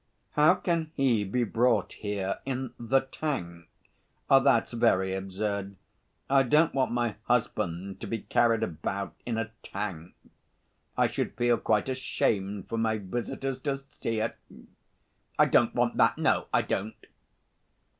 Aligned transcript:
"How 0.31 0.55
can 0.55 0.91
he 0.95 1.23
be 1.23 1.43
brought 1.43 1.93
here 1.93 2.39
in 2.43 2.73
the 2.79 3.01
tank? 3.01 3.67
That's 4.31 4.71
very 4.73 5.13
absurd. 5.13 5.75
I 6.27 6.41
don't 6.41 6.73
want 6.73 6.91
my 6.91 7.17
husband 7.27 8.01
to 8.01 8.07
be 8.07 8.21
carried 8.23 8.63
about 8.63 9.13
in 9.27 9.37
a 9.37 9.51
tank. 9.61 10.15
I 10.97 11.05
should 11.05 11.35
feel 11.35 11.59
quite 11.59 11.87
ashamed 11.87 12.67
for 12.67 12.79
my 12.79 12.97
visitors 12.97 13.59
to 13.59 13.77
see 13.77 14.21
it.... 14.21 14.37
I 15.37 15.45
don't 15.45 15.75
want 15.75 15.97
that, 15.97 16.17
no, 16.17 16.47
I 16.51 16.63
don't." 16.63 16.95